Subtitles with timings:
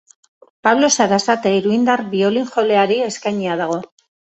[0.67, 3.83] Pablo Sarasate iruindar biolin-joleari eskainia dago.